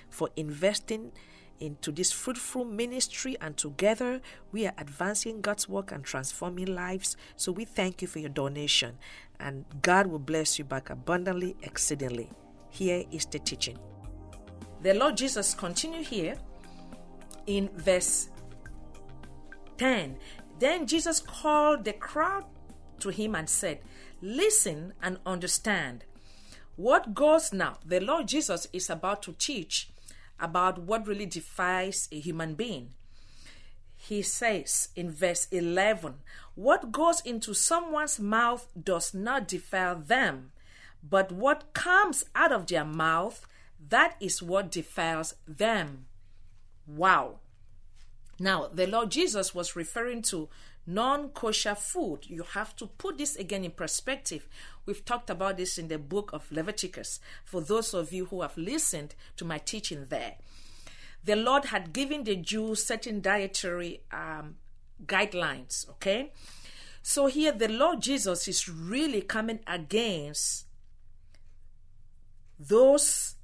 for 0.10 0.30
investing 0.36 1.14
into 1.60 1.92
this 1.92 2.12
fruitful 2.12 2.66
ministry, 2.66 3.38
and 3.40 3.56
together 3.56 4.22
we 4.52 4.66
are 4.66 4.74
advancing 4.78 5.42
God's 5.42 5.70
work 5.70 5.92
and 5.92 6.04
transforming 6.04 6.68
lives. 6.68 7.16
So 7.38 7.52
we 7.52 7.64
thank 7.66 8.02
you 8.02 8.08
for 8.08 8.20
your 8.20 8.30
donation, 8.30 8.98
and 9.40 9.66
God 9.82 10.08
will 10.08 10.20
bless 10.20 10.60
you 10.60 10.66
back 10.66 10.90
abundantly, 10.90 11.56
exceedingly. 11.62 12.30
Here 12.70 13.06
is 13.12 13.26
the 13.26 13.40
teaching. 13.40 13.80
The 14.82 14.94
Lord 14.94 15.16
Jesus 15.18 15.54
continue 15.54 16.04
here 16.04 16.38
in 17.48 17.70
verse 17.76 18.30
10. 19.78 20.18
Then 20.60 20.86
Jesus 20.88 21.20
called 21.20 21.86
the 21.86 21.94
crowd 21.94 22.46
to 23.00 23.10
him 23.10 23.36
and 23.36 23.50
said, 23.50 23.80
Listen 24.25 24.94
and 25.03 25.20
understand. 25.24 26.03
What 26.77 27.13
goes 27.13 27.53
now? 27.53 27.77
The 27.86 28.00
Lord 28.00 28.27
Jesus 28.27 28.67
is 28.74 28.89
about 28.89 29.22
to 29.22 29.34
teach 29.34 29.91
about 30.39 30.79
what 30.79 31.05
really 31.05 31.27
defies 31.27 32.10
a 32.12 32.20
human 32.20 32.55
being. 32.55 32.89
He 33.96 34.24
says 34.24 34.89
in 34.96 35.12
verse 35.12 35.48
11, 35.51 36.15
What 36.55 36.91
goes 36.91 37.22
into 37.22 37.53
someone's 37.53 38.20
mouth 38.20 38.67
does 38.84 39.13
not 39.13 39.48
defile 39.48 39.96
them, 39.96 40.53
but 41.08 41.32
what 41.32 41.75
comes 41.75 42.25
out 42.34 42.51
of 42.51 42.65
their 42.65 42.84
mouth, 42.84 43.46
that 43.89 44.15
is 44.20 44.41
what 44.41 44.72
defiles 44.72 45.36
them. 45.48 46.08
Wow. 46.88 47.41
Now, 48.39 48.72
the 48.74 48.88
Lord 48.88 49.12
Jesus 49.12 49.53
was 49.53 49.75
referring 49.75 50.24
to 50.24 50.50
non 50.88 51.30
kosher 51.30 51.75
food. 51.75 52.25
You 52.27 52.44
have 52.54 52.75
to 52.77 52.88
put 52.88 53.18
this 53.18 53.36
again 53.36 53.63
in 53.63 53.72
perspective. 53.72 54.48
We've 54.86 55.04
talked 55.04 55.30
about 55.30 55.58
this 55.58 55.77
in 55.77 55.88
the 55.88 55.98
book 55.98 56.32
of 56.34 56.51
Leviticus 56.51 57.20
for 57.44 57.62
those 57.62 57.94
of 57.94 58.13
you 58.13 58.25
who 58.25 58.42
have 58.42 58.58
listened 58.58 59.15
to 59.38 59.46
my 59.46 59.58
teaching 59.58 60.06
there. 60.10 60.36
The 61.24 61.36
Lord 61.36 61.65
had 61.65 61.92
given 61.92 62.24
the 62.24 62.36
Jews 62.36 62.84
certain 62.84 63.20
dietary 63.20 64.01
um, 64.12 64.56
guidelines, 65.06 65.89
okay? 65.89 66.32
So 67.01 67.27
here 67.27 67.51
the 67.51 67.68
Lord 67.68 68.01
Jesus 68.01 68.48
is 68.48 68.70
really 68.70 69.22
coming 69.22 69.60
against 69.65 70.65
those 72.60 73.36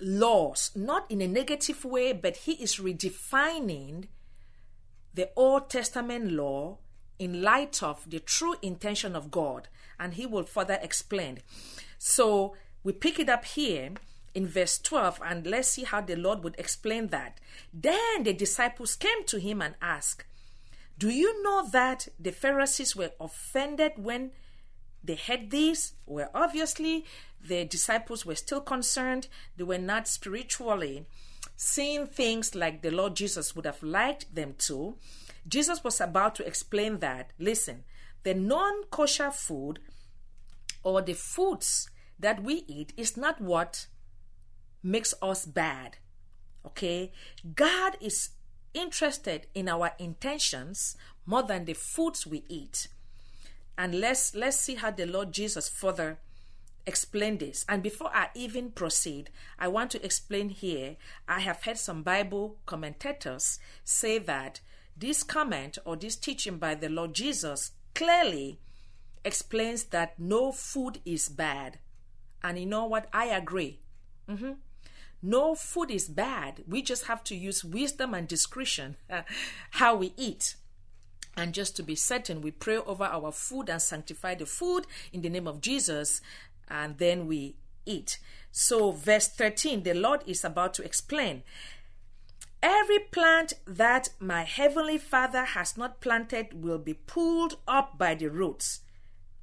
laws, 0.00 0.70
not 0.74 1.10
in 1.10 1.20
a 1.22 1.28
negative 1.28 1.84
way, 1.84 2.12
but 2.12 2.36
he 2.38 2.52
is 2.52 2.76
redefining 2.76 4.06
the 5.14 5.30
Old 5.36 5.70
Testament 5.70 6.32
law 6.32 6.78
in 7.18 7.42
light 7.42 7.82
of 7.82 8.08
the 8.10 8.18
true 8.18 8.56
intention 8.62 9.14
of 9.14 9.30
God. 9.30 9.68
And 9.98 10.14
he 10.14 10.26
will 10.26 10.44
further 10.44 10.78
explain. 10.82 11.38
So 11.98 12.56
we 12.82 12.92
pick 12.92 13.20
it 13.20 13.28
up 13.28 13.44
here 13.44 13.92
in 14.34 14.46
verse 14.46 14.78
12, 14.78 15.20
and 15.24 15.46
let's 15.46 15.68
see 15.68 15.84
how 15.84 16.00
the 16.00 16.16
Lord 16.16 16.42
would 16.42 16.56
explain 16.58 17.08
that. 17.08 17.38
Then 17.72 18.24
the 18.24 18.32
disciples 18.32 18.96
came 18.96 19.24
to 19.26 19.38
him 19.38 19.60
and 19.60 19.74
asked, 19.80 20.24
Do 20.98 21.10
you 21.10 21.42
know 21.42 21.68
that 21.70 22.08
the 22.18 22.32
Pharisees 22.32 22.96
were 22.96 23.12
offended 23.20 23.92
when 23.96 24.32
they 25.04 25.16
heard 25.16 25.50
this? 25.50 25.92
Well, 26.06 26.30
obviously, 26.34 27.04
the 27.44 27.64
disciples 27.64 28.24
were 28.24 28.34
still 28.34 28.60
concerned. 28.60 29.28
They 29.56 29.64
were 29.64 29.78
not 29.78 30.08
spiritually 30.08 31.06
seeing 31.64 32.08
things 32.08 32.56
like 32.56 32.82
the 32.82 32.90
Lord 32.90 33.14
Jesus 33.14 33.54
would 33.54 33.66
have 33.66 33.84
liked 33.84 34.34
them 34.34 34.56
to, 34.58 34.96
Jesus 35.46 35.84
was 35.84 36.00
about 36.00 36.34
to 36.34 36.46
explain 36.46 36.98
that 36.98 37.30
listen, 37.38 37.84
the 38.24 38.34
non 38.34 38.82
kosher 38.90 39.30
food 39.30 39.78
or 40.82 41.00
the 41.02 41.14
foods 41.14 41.88
that 42.18 42.42
we 42.42 42.64
eat 42.66 42.92
is 42.96 43.16
not 43.16 43.40
what 43.40 43.86
makes 44.82 45.14
us 45.22 45.46
bad. 45.46 45.98
Okay? 46.66 47.12
God 47.54 47.96
is 48.00 48.30
interested 48.74 49.46
in 49.54 49.68
our 49.68 49.92
intentions 50.00 50.96
more 51.26 51.44
than 51.44 51.64
the 51.64 51.74
foods 51.74 52.26
we 52.26 52.42
eat. 52.48 52.88
And 53.78 54.00
let's 54.00 54.34
let's 54.34 54.58
see 54.58 54.74
how 54.74 54.90
the 54.90 55.06
Lord 55.06 55.30
Jesus 55.30 55.68
further 55.68 56.18
explain 56.86 57.38
this. 57.38 57.64
And 57.68 57.82
before 57.82 58.10
I 58.12 58.28
even 58.34 58.70
proceed, 58.70 59.30
I 59.58 59.68
want 59.68 59.90
to 59.92 60.04
explain 60.04 60.48
here 60.48 60.96
I 61.28 61.40
have 61.40 61.62
heard 61.64 61.78
some 61.78 62.02
Bible 62.02 62.58
commentators 62.66 63.58
say 63.84 64.18
that 64.18 64.60
this 64.96 65.22
comment 65.22 65.78
or 65.84 65.96
this 65.96 66.16
teaching 66.16 66.58
by 66.58 66.74
the 66.74 66.88
Lord 66.88 67.14
Jesus 67.14 67.72
clearly 67.94 68.58
explains 69.24 69.84
that 69.84 70.18
no 70.18 70.52
food 70.52 71.00
is 71.04 71.28
bad. 71.28 71.78
And 72.42 72.58
you 72.58 72.66
know 72.66 72.84
what? 72.84 73.08
I 73.12 73.26
agree. 73.26 73.80
Mm-hmm. 74.28 74.52
No 75.22 75.54
food 75.54 75.90
is 75.90 76.08
bad. 76.08 76.64
We 76.66 76.82
just 76.82 77.06
have 77.06 77.22
to 77.24 77.36
use 77.36 77.64
wisdom 77.64 78.12
and 78.12 78.26
discretion 78.26 78.96
how 79.70 79.94
we 79.94 80.12
eat. 80.16 80.56
And 81.36 81.54
just 81.54 81.76
to 81.76 81.82
be 81.82 81.94
certain, 81.94 82.42
we 82.42 82.50
pray 82.50 82.76
over 82.76 83.04
our 83.04 83.32
food 83.32 83.70
and 83.70 83.80
sanctify 83.80 84.34
the 84.34 84.44
food 84.44 84.86
in 85.12 85.22
the 85.22 85.30
name 85.30 85.46
of 85.46 85.60
Jesus 85.60 86.20
and 86.68 86.98
then 86.98 87.26
we 87.26 87.56
eat. 87.86 88.18
So, 88.50 88.90
verse 88.92 89.28
13, 89.28 89.82
the 89.82 89.94
Lord 89.94 90.22
is 90.26 90.44
about 90.44 90.74
to 90.74 90.82
explain. 90.82 91.42
Every 92.62 93.00
plant 93.00 93.54
that 93.66 94.10
my 94.20 94.44
heavenly 94.44 94.98
Father 94.98 95.44
has 95.44 95.76
not 95.76 96.00
planted 96.00 96.62
will 96.62 96.78
be 96.78 96.94
pulled 96.94 97.56
up 97.66 97.98
by 97.98 98.14
the 98.14 98.28
roots. 98.28 98.80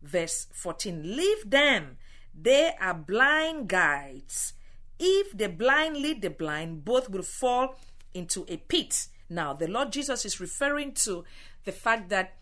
Verse 0.02 0.48
14 0.54 1.18
Leave 1.18 1.50
them, 1.50 1.98
they 2.34 2.74
are 2.80 2.94
blind 2.94 3.68
guides. 3.68 4.54
If 4.98 5.38
the 5.38 5.50
blind 5.50 5.98
lead 5.98 6.22
the 6.22 6.30
blind, 6.30 6.86
both 6.86 7.10
will 7.10 7.24
fall 7.24 7.76
into 8.14 8.46
a 8.48 8.58
pit. 8.58 9.08
Now, 9.30 9.54
the 9.54 9.68
Lord 9.68 9.92
Jesus 9.92 10.26
is 10.26 10.40
referring 10.40 10.94
to 11.06 11.24
the 11.66 11.72
fact 11.72 12.10
that 12.10 12.36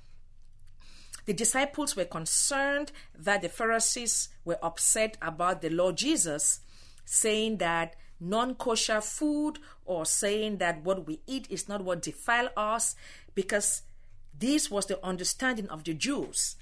the 1.28 1.34
disciples 1.34 1.96
were 1.96 2.06
concerned 2.06 2.94
that 3.14 3.42
the 3.42 3.50
Pharisees 3.50 4.30
were 4.46 4.58
upset 4.64 5.18
about 5.22 5.62
the 5.62 5.70
Lord 5.70 5.98
Jesus, 5.98 6.62
saying 7.04 7.58
that 7.58 7.98
non 8.18 8.56
kosher 8.56 9.02
food 9.02 9.60
or 9.86 10.06
saying 10.06 10.58
that 10.58 10.84
what 10.84 11.06
we 11.06 11.20
eat 11.28 11.46
is 11.50 11.68
not 11.68 11.84
what 11.84 12.02
defile 12.02 12.48
us, 12.56 12.96
because 13.36 13.82
this 14.40 14.72
was 14.72 14.86
the 14.86 15.06
understanding 15.06 15.68
of 15.68 15.84
the 15.84 15.94
Jews. 15.94 16.56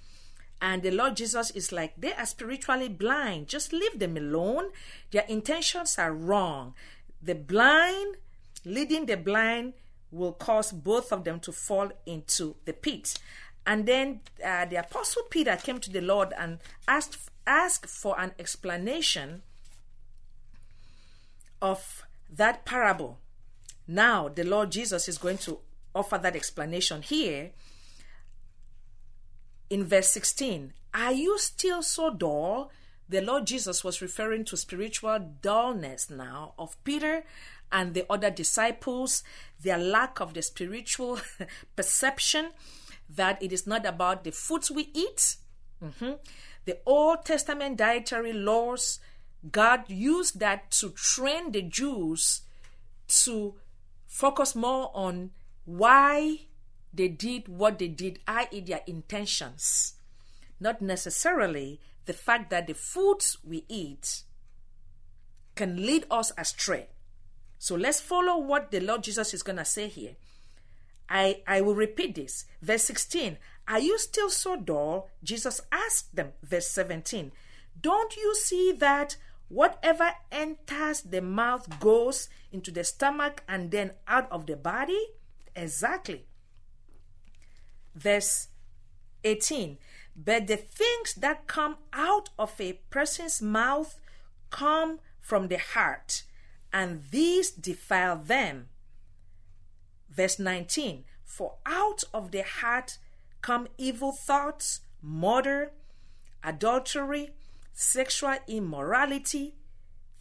And 0.60 0.82
the 0.82 0.90
Lord 0.90 1.16
Jesus 1.16 1.52
is 1.52 1.72
like, 1.72 1.94
they 1.96 2.14
are 2.14 2.26
spiritually 2.26 2.90
blind. 2.90 3.48
Just 3.48 3.72
leave 3.72 4.00
them 4.00 4.18
alone. 4.18 4.72
Their 5.12 5.26
intentions 5.28 6.00
are 6.00 6.12
wrong. 6.14 6.74
The 7.22 7.36
blind 7.36 8.16
leading 8.64 9.06
the 9.06 9.18
blind 9.18 9.74
will 10.12 10.32
cause 10.32 10.72
both 10.72 11.12
of 11.12 11.24
them 11.24 11.40
to 11.42 11.52
fall 11.52 11.92
into 12.06 12.56
the 12.66 12.74
pit. 12.74 13.20
And 13.68 13.86
then 13.86 14.22
uh, 14.46 14.66
the 14.66 14.78
apostle 14.78 15.24
Peter 15.30 15.56
came 15.56 15.80
to 15.80 15.92
the 15.92 16.02
Lord 16.02 16.34
and 16.38 16.60
asked 16.88 17.18
asked 17.48 17.88
for 17.88 18.20
an 18.20 18.32
explanation 18.40 19.44
of 21.62 22.06
that 22.32 22.66
parable. 22.66 23.20
Now 23.88 24.30
the 24.30 24.44
Lord 24.44 24.72
Jesus 24.72 25.08
is 25.08 25.18
going 25.18 25.38
to 25.40 25.60
offer 25.94 26.18
that 26.18 26.36
explanation 26.36 27.02
here 27.02 27.52
in 29.70 29.86
verse 29.86 30.10
16. 30.10 30.74
Are 30.94 31.12
you 31.12 31.38
still 31.38 31.82
so 31.82 32.10
dull? 32.10 32.72
The 33.08 33.22
Lord 33.22 33.46
Jesus 33.46 33.84
was 33.84 34.02
referring 34.02 34.46
to 34.46 34.58
spiritual 34.58 35.20
dullness 35.42 36.10
now 36.10 36.54
of 36.58 36.82
Peter 36.84 37.24
and 37.72 37.94
the 37.94 38.06
other 38.10 38.32
disciples, 38.32 39.24
their 39.62 39.78
lack 39.78 40.20
of 40.20 40.34
the 40.34 40.42
spiritual 40.42 41.20
perception 41.76 42.52
that 43.10 43.42
it 43.42 43.52
is 43.52 43.68
not 43.68 43.86
about 43.86 44.24
the 44.24 44.32
foods 44.32 44.72
we 44.72 44.90
eat. 44.94 45.38
Mm-hmm. 45.84 46.14
The 46.66 46.80
Old 46.86 47.26
Testament 47.26 47.78
dietary 47.78 48.34
laws, 48.34 49.00
God 49.52 49.84
used 49.88 50.40
that 50.40 50.72
to 50.72 50.90
train 50.90 51.52
the 51.52 51.62
Jews 51.62 52.42
to 53.08 53.56
focus 54.08 54.56
more 54.56 54.92
on 54.94 55.32
why 55.66 56.40
they 56.94 57.08
did 57.08 57.48
what 57.48 57.78
they 57.78 57.90
did, 57.90 58.20
i.e., 58.28 58.62
their 58.62 58.82
intentions, 58.88 59.96
not 60.60 60.82
necessarily 60.82 61.82
the 62.06 62.14
fact 62.14 62.50
that 62.50 62.68
the 62.68 62.74
foods 62.74 63.38
we 63.44 63.66
eat 63.68 64.24
can 65.56 65.86
lead 65.86 66.06
us 66.10 66.32
astray. 66.38 66.88
So 67.58 67.76
let's 67.76 68.00
follow 68.00 68.38
what 68.38 68.72
the 68.72 68.80
Lord 68.80 69.04
Jesus 69.04 69.34
is 69.34 69.44
going 69.44 69.58
to 69.58 69.66
say 69.66 69.88
here. 69.88 70.16
I, 71.10 71.42
I 71.48 71.62
will 71.62 71.76
repeat 71.76 72.16
this. 72.16 72.46
Verse 72.62 72.84
16 72.84 73.38
Are 73.68 73.80
you 73.80 73.98
still 73.98 74.30
so 74.30 74.56
dull? 74.56 75.10
Jesus 75.24 75.62
asked 75.72 76.16
them. 76.16 76.34
Verse 76.44 76.68
17 76.68 77.32
Don't 77.80 78.16
you 78.16 78.36
see 78.36 78.72
that 78.74 79.18
whatever 79.48 80.12
enters 80.32 81.02
the 81.02 81.22
mouth 81.22 81.80
goes 81.80 82.30
into 82.52 82.72
the 82.72 82.84
stomach 82.84 83.44
and 83.48 83.72
then 83.72 83.92
out 84.08 84.32
of 84.32 84.46
the 84.46 84.56
body? 84.56 85.08
Exactly. 85.56 86.26
Verse 87.94 88.48
18 89.24 89.78
But 90.16 90.48
the 90.48 90.58
things 90.58 91.14
that 91.16 91.48
come 91.48 91.78
out 91.94 92.29
of 92.38 92.60
a 92.60 92.74
person's 92.90 93.42
mouth 93.42 94.00
come 94.50 95.00
from 95.20 95.48
the 95.48 95.58
heart, 95.58 96.24
and 96.72 97.03
these 97.10 97.50
defile 97.50 98.16
them. 98.18 98.70
Verse 100.16 100.40
19 100.40 101.04
For 101.24 101.56
out 101.66 102.04
of 102.14 102.32
the 102.32 102.44
heart 102.44 102.98
come 103.42 103.68
evil 103.78 104.12
thoughts, 104.12 104.82
murder, 105.01 105.72
adultery, 106.44 107.32
sexual 107.74 108.38
immorality, 108.48 109.56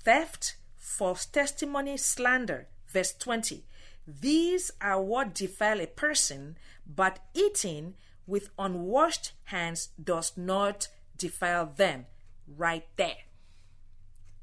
theft, 0.02 0.56
false 0.76 1.24
testimony, 1.26 1.96
slander. 1.96 2.66
Verse 2.88 3.14
20 3.14 3.64
These 4.06 4.72
are 4.80 5.00
what 5.00 5.34
defile 5.34 5.80
a 5.80 5.86
person, 5.86 6.56
but 6.86 7.20
eating 7.34 7.94
with 8.26 8.50
unwashed 8.58 9.32
hands 9.44 9.90
does 10.02 10.32
not 10.36 10.88
defile 11.16 11.72
them. 11.76 12.06
Right 12.46 12.86
there. 12.96 13.24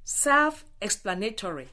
Self 0.04 0.66
explanatory. 0.82 1.70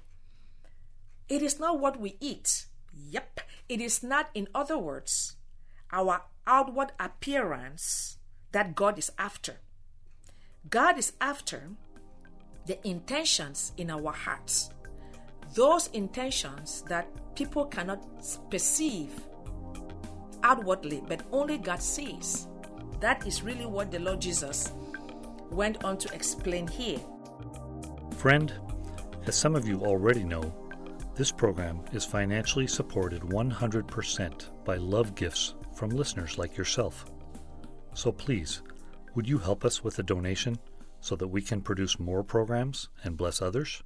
It 1.29 1.43
is 1.43 1.59
not 1.59 1.79
what 1.79 1.99
we 1.99 2.17
eat. 2.21 2.67
Yep. 3.11 3.41
It 3.69 3.81
is 3.81 4.03
not, 4.03 4.31
in 4.35 4.49
other 4.55 4.79
words, 4.79 5.37
our 5.93 6.23
outward 6.47 6.93
appearance 6.99 8.19
that 8.53 8.75
God 8.75 8.99
is 8.99 9.13
after. 9.19 9.57
God 10.69 10.99
is 10.99 11.13
after 11.21 11.71
the 12.67 12.87
intentions 12.87 13.73
in 13.77 13.91
our 13.91 14.13
hearts. 14.13 14.71
Those 15.55 15.89
intentions 15.89 16.83
that 16.89 17.09
people 17.35 17.65
cannot 17.65 18.05
perceive 18.51 19.11
outwardly, 20.43 21.03
but 21.07 21.23
only 21.33 21.59
God 21.59 21.83
sees. 21.83 22.49
That 23.01 23.27
is 23.27 23.43
really 23.43 23.67
what 23.67 23.91
the 23.91 23.99
Lord 23.99 24.21
Jesus 24.21 24.73
went 25.51 25.85
on 25.85 25.97
to 25.99 26.15
explain 26.15 26.67
here. 26.67 27.01
Friend, 28.17 28.53
as 29.27 29.37
some 29.37 29.55
of 29.55 29.67
you 29.67 29.81
already 29.83 30.25
know, 30.25 30.53
this 31.19 31.33
program 31.33 31.81
is 31.91 32.05
financially 32.05 32.69
supported 32.69 33.23
100% 33.23 34.65
by 34.65 34.77
love 34.77 35.17
gifts 35.17 35.57
from 35.75 35.91
listeners 35.91 36.39
like 36.39 36.57
yourself. 36.57 37.07
So 37.93 38.13
please, 38.13 38.63
would 39.17 39.29
you 39.29 39.39
help 39.39 39.65
us 39.65 39.83
with 39.83 39.99
a 39.99 40.05
donation 40.05 40.57
so 41.01 41.17
that 41.17 41.27
we 41.27 41.43
can 41.43 41.61
produce 41.61 41.99
more 41.99 42.23
programs 42.23 42.89
and 43.03 43.17
bless 43.17 43.43
others? 43.43 43.83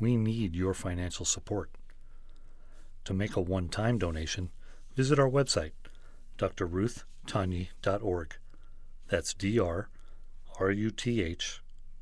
We 0.00 0.16
need 0.16 0.56
your 0.56 0.72
financial 0.72 1.26
support. 1.26 1.70
To 3.04 3.12
make 3.12 3.36
a 3.36 3.42
one 3.42 3.68
time 3.68 3.98
donation, 3.98 4.48
visit 4.94 5.18
our 5.18 5.28
website, 5.28 5.72
drruthtanyi.org. 6.38 8.34
That's 9.08 9.34
D 9.34 9.58
R 9.60 9.90
R 10.58 10.70
U 10.70 10.90
T 10.90 11.22
H 11.22 11.60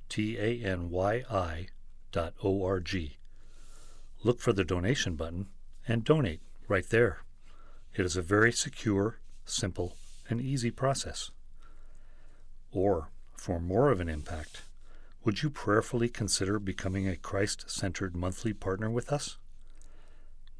T 0.08 0.38
A 0.38 0.64
N 0.64 0.90
Y 0.90 1.24
I 1.28 1.66
dot 2.12 2.34
O 2.44 2.64
R 2.64 2.78
G. 2.78 3.16
Look 4.24 4.40
for 4.40 4.54
the 4.54 4.64
donation 4.64 5.16
button 5.16 5.48
and 5.86 6.02
donate 6.02 6.40
right 6.66 6.88
there. 6.88 7.18
It 7.94 8.06
is 8.06 8.16
a 8.16 8.22
very 8.22 8.52
secure, 8.52 9.18
simple, 9.44 9.96
and 10.30 10.40
easy 10.40 10.70
process. 10.70 11.30
Or, 12.72 13.10
for 13.36 13.60
more 13.60 13.90
of 13.90 14.00
an 14.00 14.08
impact, 14.08 14.62
would 15.24 15.42
you 15.42 15.50
prayerfully 15.50 16.08
consider 16.08 16.58
becoming 16.58 17.06
a 17.06 17.16
Christ 17.16 17.70
centered 17.70 18.16
monthly 18.16 18.54
partner 18.54 18.90
with 18.90 19.12
us? 19.12 19.36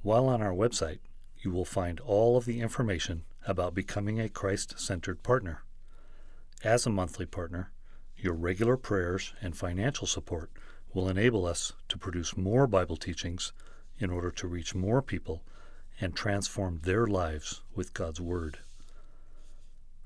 While 0.02 0.28
on 0.28 0.42
our 0.42 0.52
website, 0.52 0.98
you 1.38 1.50
will 1.50 1.64
find 1.64 2.00
all 2.00 2.36
of 2.36 2.44
the 2.44 2.60
information 2.60 3.24
about 3.46 3.74
becoming 3.74 4.20
a 4.20 4.28
Christ 4.28 4.78
centered 4.78 5.22
partner. 5.22 5.62
As 6.62 6.84
a 6.84 6.90
monthly 6.90 7.26
partner, 7.26 7.72
your 8.14 8.34
regular 8.34 8.76
prayers 8.76 9.32
and 9.40 9.56
financial 9.56 10.06
support 10.06 10.50
will 10.94 11.08
enable 11.08 11.44
us 11.44 11.72
to 11.88 11.98
produce 11.98 12.36
more 12.36 12.68
Bible 12.68 12.96
teachings 12.96 13.52
in 13.98 14.10
order 14.10 14.30
to 14.30 14.46
reach 14.46 14.74
more 14.74 15.02
people 15.02 15.42
and 16.00 16.14
transform 16.14 16.80
their 16.84 17.06
lives 17.06 17.60
with 17.74 17.92
God's 17.92 18.20
Word. 18.20 18.58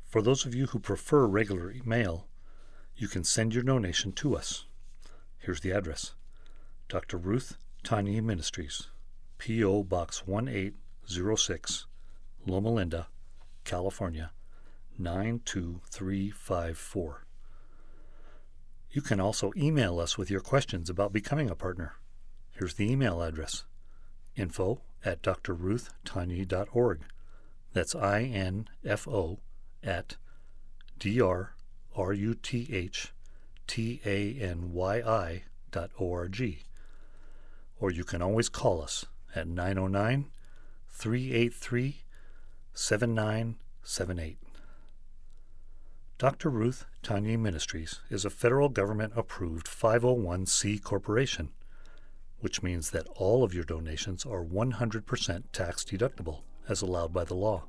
For 0.06 0.22
those 0.22 0.46
of 0.46 0.54
you 0.54 0.66
who 0.66 0.78
prefer 0.78 1.26
regular 1.26 1.74
mail, 1.84 2.26
you 2.96 3.08
can 3.08 3.24
send 3.24 3.54
your 3.54 3.62
donation 3.62 4.12
to 4.12 4.34
us. 4.34 4.64
Here's 5.38 5.60
the 5.60 5.72
address 5.72 6.14
Dr. 6.88 7.18
Ruth 7.18 7.58
Tanyi 7.84 8.22
Ministries, 8.22 8.88
P.O. 9.36 9.84
Box 9.84 10.26
1806, 10.26 11.86
Loma 12.46 12.70
Linda, 12.70 13.08
California 13.64 14.30
92354. 14.98 17.27
You 18.90 19.02
can 19.02 19.20
also 19.20 19.52
email 19.56 20.00
us 20.00 20.16
with 20.16 20.30
your 20.30 20.40
questions 20.40 20.88
about 20.88 21.12
becoming 21.12 21.50
a 21.50 21.54
partner. 21.54 21.96
Here's 22.50 22.74
the 22.74 22.90
email 22.90 23.22
address 23.22 23.64
info 24.34 24.80
at 25.04 25.22
drruthtanyi.org. 25.22 27.00
That's 27.72 27.94
I 27.94 28.22
N 28.22 28.68
F 28.84 29.06
O 29.06 29.38
at 29.82 30.16
D 30.98 31.20
R 31.20 31.54
R 31.94 32.12
U 32.12 32.34
T 32.34 32.68
H 32.72 33.12
T 33.66 34.00
A 34.04 34.34
N 34.40 34.72
Y 34.72 34.96
I 35.00 35.42
dot 35.70 35.90
O 36.00 36.12
R 36.12 36.28
G. 36.28 36.64
Or 37.78 37.90
you 37.90 38.04
can 38.04 38.22
always 38.22 38.48
call 38.48 38.82
us 38.82 39.04
at 39.34 39.46
909 39.46 40.30
383 40.88 42.02
7978. 42.74 44.47
Dr. 46.18 46.50
Ruth 46.50 46.84
Tanyi 47.04 47.38
Ministries 47.38 48.00
is 48.10 48.24
a 48.24 48.30
federal 48.30 48.68
government 48.68 49.12
approved 49.14 49.68
501c 49.68 50.82
corporation, 50.82 51.50
which 52.40 52.60
means 52.60 52.90
that 52.90 53.06
all 53.14 53.44
of 53.44 53.54
your 53.54 53.62
donations 53.62 54.26
are 54.26 54.44
100% 54.44 55.44
tax 55.52 55.84
deductible 55.84 56.40
as 56.68 56.82
allowed 56.82 57.12
by 57.12 57.22
the 57.22 57.36
law. 57.36 57.62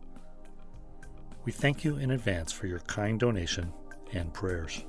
We 1.45 1.51
thank 1.51 1.85
you 1.85 1.97
in 1.97 2.09
advance 2.09 2.51
for 2.51 2.65
your 2.65 2.79
kind 2.79 3.19
donation 3.19 3.71
and 4.13 4.33
prayers. 4.33 4.83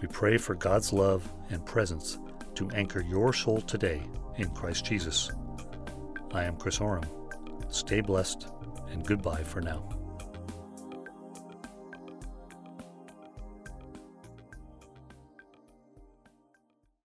We 0.00 0.08
pray 0.08 0.36
for 0.36 0.56
God's 0.56 0.92
love 0.92 1.32
and 1.50 1.64
presence 1.64 2.18
to 2.56 2.68
anchor 2.70 3.00
your 3.00 3.32
soul 3.32 3.60
today 3.60 4.02
in 4.38 4.50
Christ 4.50 4.84
Jesus. 4.84 5.30
I 6.32 6.42
am 6.42 6.56
Chris 6.56 6.80
Oram. 6.80 7.08
Stay 7.68 8.00
blessed 8.00 8.48
and 8.90 9.06
goodbye 9.06 9.44
for 9.44 9.60
now. 9.60 9.95